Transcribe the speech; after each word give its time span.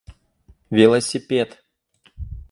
Велосипед! 0.71 1.59